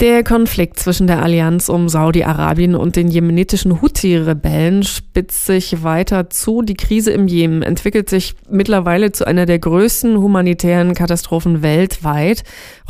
[0.00, 6.62] Der Konflikt zwischen der Allianz um Saudi-Arabien und den jemenitischen Houthi-Rebellen spitzt sich weiter zu.
[6.62, 12.42] Die Krise im Jemen entwickelt sich mittlerweile zu einer der größten humanitären Katastrophen weltweit.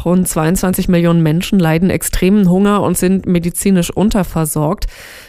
[0.02, 4.86] Rund 22 Millionen Menschen leiden extremen Hunger und sind medizinisch unterversorgt.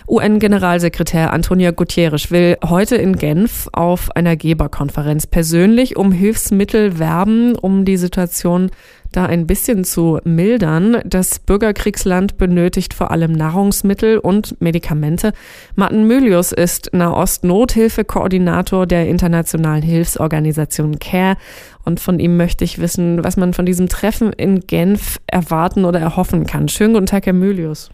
[0.08, 7.84] UN-Generalsekretär Antonio Guterres will heute in Genf auf einer Geberkonferenz persönlich um Hilfsmittel werben, um
[7.84, 8.72] die Situation
[9.16, 11.02] da ein bisschen zu mildern.
[11.06, 15.34] Das Bürgerkriegsland benötigt vor allem Nahrungsmittel und Medikamente.
[15.76, 21.38] Martin Mylius ist Nahost-Nothilfe-Koordinator der internationalen Hilfsorganisation CARE.
[21.84, 26.00] Und von ihm möchte ich wissen, was man von diesem Treffen in Genf erwarten oder
[26.00, 26.68] erhoffen kann.
[26.68, 27.90] Schönen guten Tag, Herr Mylius.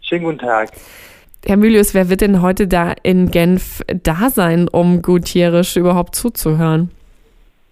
[0.00, 0.70] Schönen guten Tag.
[1.44, 6.90] Herr Mylius, wer wird denn heute da in Genf da sein, um Gutierrez überhaupt zuzuhören?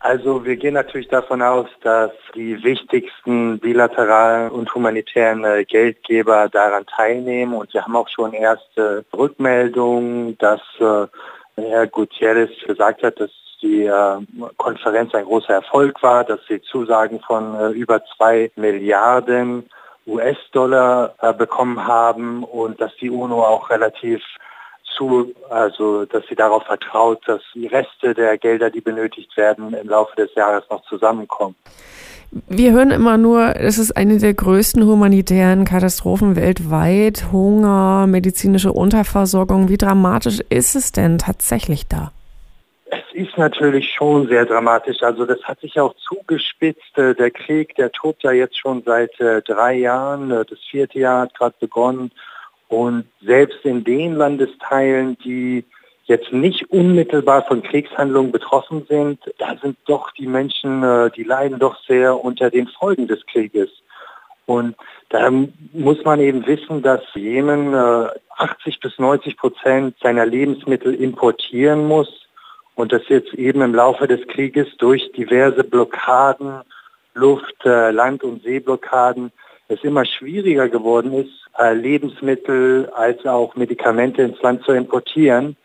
[0.04, 6.84] Also wir gehen natürlich davon aus, dass die wichtigsten bilateralen und humanitären äh, Geldgeber daran
[6.84, 7.54] teilnehmen.
[7.54, 11.06] Und wir haben auch schon erste Rückmeldungen, dass äh,
[11.56, 13.30] Herr Gutierrez gesagt hat, dass
[13.62, 14.18] die äh,
[14.58, 19.70] Konferenz ein großer Erfolg war, dass sie Zusagen von über zwei Milliarden
[20.06, 24.20] US-Dollar bekommen haben und dass die UNO auch relativ
[24.96, 29.88] zu, also dass sie darauf vertraut, dass die Reste der Gelder, die benötigt werden, im
[29.88, 31.56] Laufe des Jahres noch zusammenkommen.
[32.48, 37.26] Wir hören immer nur, es ist eine der größten humanitären Katastrophen weltweit.
[37.30, 39.68] Hunger, medizinische Unterversorgung.
[39.68, 42.10] Wie dramatisch ist es denn tatsächlich da?
[42.86, 45.00] Es ist natürlich schon sehr dramatisch.
[45.02, 46.98] Also das hat sich auch zugespitzt.
[46.98, 50.32] Äh, der Krieg, der tobt ja jetzt schon seit äh, drei Jahren.
[50.32, 52.10] Äh, das vierte Jahr hat gerade begonnen.
[52.68, 55.64] Und selbst in den Landesteilen, die
[56.06, 61.58] jetzt nicht unmittelbar von Kriegshandlungen betroffen sind, da sind doch die Menschen, äh, die leiden
[61.58, 63.70] doch sehr unter den Folgen des Krieges.
[64.46, 64.76] Und
[65.08, 65.30] da
[65.72, 72.26] muss man eben wissen, dass Jemen 80 äh, bis 90 Prozent seiner Lebensmittel importieren muss
[72.74, 76.60] und das jetzt eben im Laufe des Krieges durch diverse Blockaden,
[77.14, 79.32] Luft-, äh, Land- und Seeblockaden
[79.74, 85.56] es immer schwieriger geworden ist, äh, Lebensmittel als auch Medikamente ins Land zu importieren.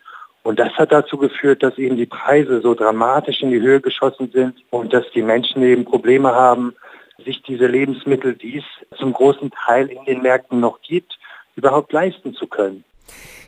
[0.42, 4.30] Und das hat dazu geführt, dass eben die Preise so dramatisch in die Höhe geschossen
[4.32, 6.74] sind und dass die Menschen eben Probleme haben,
[7.24, 11.18] sich diese Lebensmittel, die es zum großen Teil in den Märkten noch gibt,
[11.56, 12.84] überhaupt leisten zu können.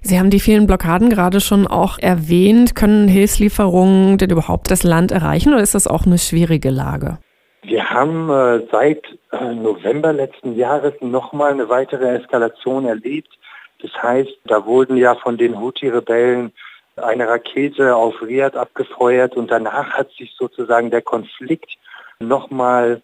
[0.02, 2.74] Sie haben die vielen Blockaden gerade schon auch erwähnt.
[2.74, 7.18] Können Hilfslieferungen denn überhaupt das Land erreichen oder ist das auch eine schwierige Lage?
[7.62, 13.38] Wir haben äh, seit äh, November letzten Jahres nochmal eine weitere Eskalation erlebt.
[13.80, 16.52] Das heißt, da wurden ja von den Houthi-Rebellen
[16.96, 21.78] eine Rakete auf Riyadh abgefeuert und danach hat sich sozusagen der Konflikt
[22.18, 23.00] nochmal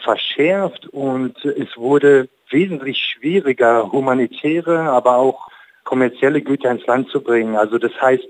[0.00, 5.48] verschärft und es wurde wesentlich schwieriger, humanitäre, aber auch
[5.84, 7.56] kommerzielle Güter ins Land zu bringen.
[7.56, 8.24] Also das heißt,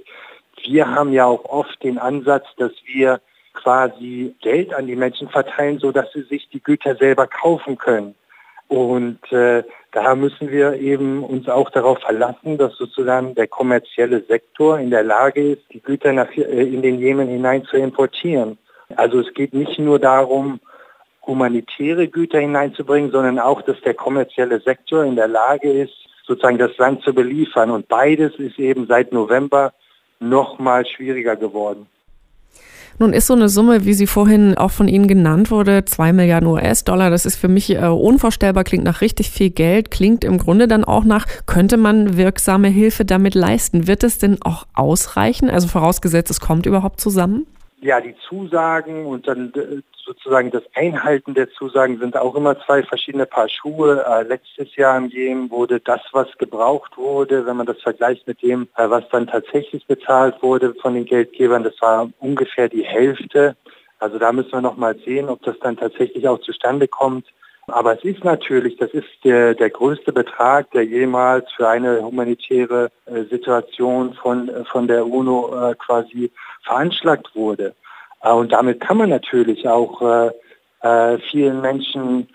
[0.64, 3.20] wir haben ja auch oft den Ansatz, dass wir
[3.52, 8.14] quasi Geld an die Menschen verteilen, sodass sie sich die Güter selber kaufen können.
[8.68, 14.78] Und äh, da müssen wir eben uns auch darauf verlassen, dass sozusagen der kommerzielle Sektor
[14.78, 18.56] in der Lage ist, die Güter nach, äh, in den Jemen hinein zu importieren.
[18.96, 20.60] Also es geht nicht nur darum,
[21.26, 25.94] humanitäre Güter hineinzubringen, sondern auch, dass der kommerzielle Sektor in der Lage ist,
[26.26, 27.70] sozusagen das Land zu beliefern.
[27.70, 29.72] Und beides ist eben seit November
[30.18, 31.86] noch mal schwieriger geworden.
[32.98, 36.48] Nun ist so eine Summe, wie sie vorhin auch von Ihnen genannt wurde, zwei Milliarden
[36.48, 40.68] US-Dollar, das ist für mich äh, unvorstellbar, klingt nach richtig viel Geld, klingt im Grunde
[40.68, 43.86] dann auch nach, könnte man wirksame Hilfe damit leisten?
[43.86, 45.50] Wird es denn auch ausreichen?
[45.50, 47.46] Also vorausgesetzt, es kommt überhaupt zusammen?
[47.82, 52.84] Ja, die Zusagen und dann äh, sozusagen das Einhalten der Zusagen sind auch immer zwei
[52.84, 54.04] verschiedene Paar Schuhe.
[54.08, 58.40] Äh, letztes Jahr im Jemen wurde das, was gebraucht wurde, wenn man das vergleicht mit
[58.40, 63.56] dem, äh, was dann tatsächlich bezahlt wurde von den Geldgebern, das war ungefähr die Hälfte.
[63.98, 67.26] Also da müssen wir noch mal sehen, ob das dann tatsächlich auch zustande kommt.
[67.66, 72.90] Aber es ist natürlich, das ist der, der größte Betrag, der jemals für eine humanitäre
[73.06, 76.30] äh, Situation von, äh, von der UNO äh, quasi
[76.62, 77.74] veranschlagt wurde.
[78.22, 80.30] Äh, und damit kann man natürlich auch äh,
[80.82, 82.28] äh, vielen Menschen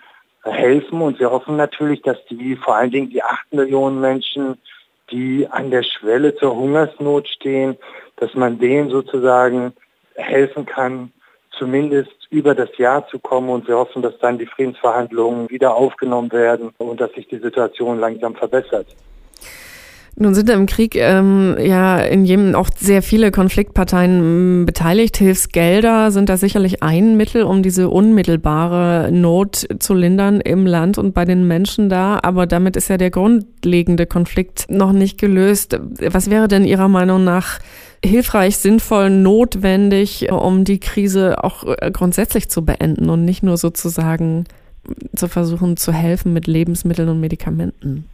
[0.44, 4.56] helfen und wir hoffen natürlich, dass die vor allen Dingen die acht Millionen Menschen,
[5.10, 7.76] die an der Schwelle zur Hungersnot stehen,
[8.16, 9.72] dass man denen sozusagen
[10.14, 11.12] helfen kann,
[11.50, 16.30] zumindest über das Jahr zu kommen und wir hoffen, dass dann die Friedensverhandlungen wieder aufgenommen
[16.32, 18.86] werden und dass sich die Situation langsam verbessert.
[20.20, 25.16] Nun sind im Krieg ähm, ja in Jemen auch sehr viele Konfliktparteien beteiligt.
[25.16, 31.14] Hilfsgelder sind da sicherlich ein Mittel, um diese unmittelbare Not zu lindern im Land und
[31.14, 32.18] bei den Menschen da.
[32.20, 35.78] Aber damit ist ja der grundlegende Konflikt noch nicht gelöst.
[36.00, 37.60] Was wäre denn Ihrer Meinung nach
[38.04, 44.46] hilfreich, sinnvoll, notwendig, um die Krise auch äh, grundsätzlich zu beenden und nicht nur sozusagen
[45.14, 48.06] zu versuchen zu helfen mit Lebensmitteln und Medikamenten?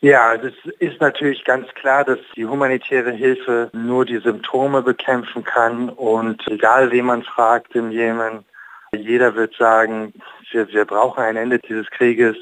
[0.00, 5.88] Ja, es ist natürlich ganz klar, dass die humanitäre Hilfe nur die Symptome bekämpfen kann
[5.88, 8.44] und egal wen man fragt im Jemen,
[8.92, 10.14] jeder wird sagen,
[10.52, 12.36] wir, wir brauchen ein Ende dieses Krieges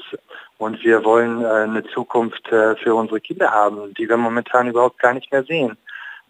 [0.59, 4.99] und wir wollen äh, eine Zukunft äh, für unsere Kinder haben, die wir momentan überhaupt
[4.99, 5.77] gar nicht mehr sehen.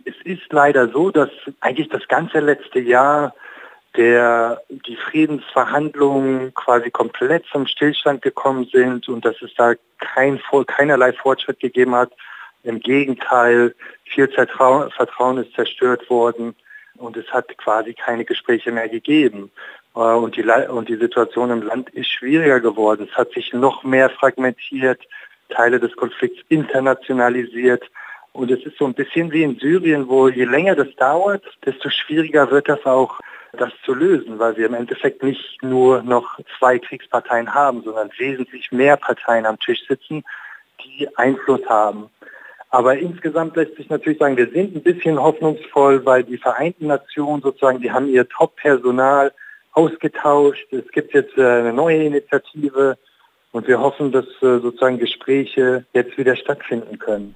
[0.06, 1.30] Es ist leider so, dass
[1.60, 3.34] eigentlich das ganze letzte Jahr
[3.98, 11.14] der die Friedensverhandlungen quasi komplett zum Stillstand gekommen sind und dass es da kein, keinerlei
[11.14, 12.12] Fortschritt gegeben hat.
[12.64, 13.74] Im Gegenteil,
[14.06, 16.56] viel Vertrauen ist zerstört worden
[16.98, 19.52] und es hat quasi keine Gespräche mehr gegeben.
[19.96, 23.08] Äh, und die, und die Situation im Land ist schwieriger geworden.
[23.10, 25.02] Es hat sich noch mehr fragmentiert,
[25.50, 27.84] Teile des Konflikts internationalisiert.
[28.34, 31.90] Und es ist so ein bisschen wie in Syrien, wo je länger das dauert, desto
[31.90, 33.20] schwieriger wird das auch
[33.54, 38.72] das zu lösen, weil wir im Endeffekt nicht nur noch zwei Kriegsparteien haben, sondern wesentlich
[38.72, 40.24] mehr Parteien am Tisch sitzen,
[40.84, 42.10] die Einfluss haben.
[42.70, 47.42] Aber insgesamt lässt sich natürlich sagen, wir sind ein bisschen hoffnungsvoll, weil die Vereinten Nationen
[47.42, 49.32] sozusagen, die haben ihr Top-Personal
[49.72, 50.68] ausgetauscht.
[50.72, 52.98] Es gibt jetzt äh, eine neue Initiative
[53.52, 57.36] und wir hoffen, dass äh, sozusagen Gespräche jetzt wieder stattfinden können.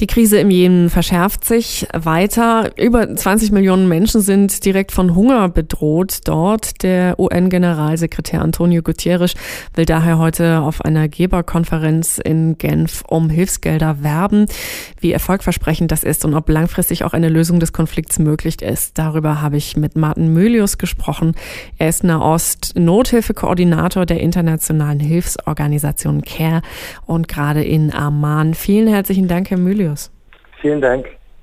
[0.00, 2.72] Die Krise im Jemen verschärft sich weiter.
[2.76, 6.82] Über 20 Millionen Menschen sind direkt von Hunger bedroht dort.
[6.82, 9.34] Der UN-Generalsekretär Antonio Guterres
[9.74, 14.46] will daher heute auf einer Geberkonferenz in Genf um Hilfsgelder werben,
[15.00, 18.98] wie erfolgversprechend das ist und ob langfristig auch eine Lösung des Konflikts möglich ist.
[18.98, 21.34] Darüber habe ich mit Martin Mölius gesprochen.
[21.78, 26.62] Er ist Nahost-Nothilfekoordinator der internationalen Hilfsorganisation CARE
[27.06, 28.54] und gerade in Amman.
[28.54, 29.91] Vielen herzlichen Dank, Herr Mölius.
[30.60, 31.06] Vielen Dank.